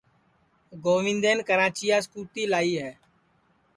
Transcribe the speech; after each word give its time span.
گوندین 0.83 1.39
کراچیاس 1.47 2.05
کُتی 2.11 2.43
لائی 2.51 2.73
ہے 2.83 2.91